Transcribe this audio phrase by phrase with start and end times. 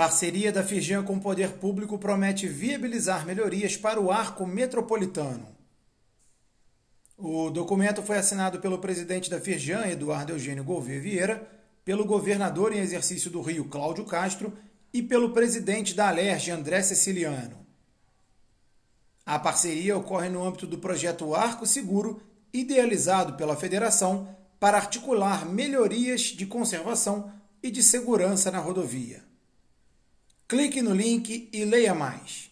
[0.00, 5.46] Parceria da Firjan com o Poder Público promete viabilizar melhorias para o arco metropolitano.
[7.18, 11.50] O documento foi assinado pelo presidente da Firjan, Eduardo Eugênio Gouveia Vieira,
[11.84, 14.56] pelo governador em exercício do Rio, Cláudio Castro,
[14.90, 17.58] e pelo presidente da Alerj, André Ceciliano.
[19.26, 22.22] A parceria ocorre no âmbito do projeto Arco Seguro,
[22.54, 27.30] idealizado pela federação para articular melhorias de conservação
[27.62, 29.28] e de segurança na rodovia.
[30.50, 32.49] Clique no link e leia mais.